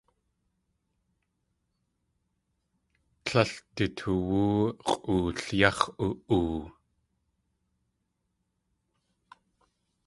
[3.25, 4.39] Tlél du toowú
[4.89, 6.57] x̲ʼool yáx̲ u.oo.